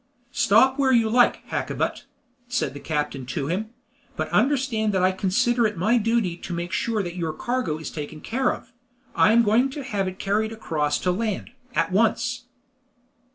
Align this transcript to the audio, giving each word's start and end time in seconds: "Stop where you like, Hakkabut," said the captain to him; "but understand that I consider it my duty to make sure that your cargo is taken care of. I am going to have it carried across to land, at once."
"Stop 0.33 0.79
where 0.79 0.91
you 0.91 1.11
like, 1.11 1.45
Hakkabut," 1.49 2.05
said 2.47 2.73
the 2.73 2.79
captain 2.79 3.27
to 3.27 3.45
him; 3.45 3.69
"but 4.15 4.29
understand 4.29 4.93
that 4.95 5.03
I 5.03 5.11
consider 5.11 5.67
it 5.67 5.77
my 5.77 5.99
duty 5.99 6.37
to 6.37 6.55
make 6.55 6.71
sure 6.71 7.03
that 7.03 7.15
your 7.15 7.33
cargo 7.33 7.77
is 7.77 7.91
taken 7.91 8.19
care 8.19 8.51
of. 8.51 8.73
I 9.13 9.31
am 9.31 9.43
going 9.43 9.69
to 9.69 9.83
have 9.83 10.07
it 10.07 10.17
carried 10.17 10.53
across 10.53 10.97
to 11.01 11.11
land, 11.11 11.51
at 11.75 11.91
once." 11.91 12.45